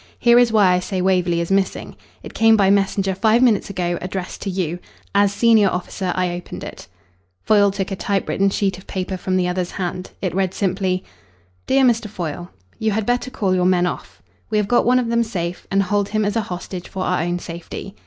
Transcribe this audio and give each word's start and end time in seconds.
"Here 0.17 0.39
is 0.39 0.51
why 0.51 0.71
I 0.73 0.79
say 0.79 0.99
Waverley 0.99 1.41
is 1.41 1.51
missing. 1.51 1.95
It 2.23 2.33
came 2.33 2.57
by 2.57 2.71
messenger 2.71 3.13
five 3.13 3.43
minutes 3.43 3.69
ago, 3.69 3.99
addressed 4.01 4.41
to 4.41 4.49
you. 4.49 4.79
As 5.13 5.31
senior 5.31 5.69
officer 5.69 6.11
I 6.15 6.31
opened 6.33 6.63
it." 6.63 6.87
Foyle 7.43 7.69
took 7.69 7.91
a 7.91 7.95
typewritten 7.95 8.49
sheet 8.49 8.79
of 8.79 8.87
paper 8.87 9.15
from 9.15 9.37
the 9.37 9.47
other's 9.47 9.69
hand. 9.73 10.09
It 10.19 10.33
read 10.33 10.55
simply 10.55 11.03
"DEAR 11.67 11.83
MR. 11.83 12.07
FOYLE, 12.09 12.49
You 12.79 12.93
had 12.93 13.05
better 13.05 13.29
call 13.29 13.53
your 13.53 13.65
men 13.65 13.85
off. 13.85 14.23
We 14.49 14.57
have 14.57 14.67
got 14.67 14.85
one 14.87 14.97
of 14.97 15.09
them 15.09 15.21
safe, 15.21 15.67
and 15.69 15.83
hold 15.83 16.09
him 16.09 16.25
as 16.25 16.35
a 16.35 16.41
hostage 16.41 16.89
for 16.89 17.03
our 17.03 17.21
own 17.21 17.37
safety. 17.37 17.95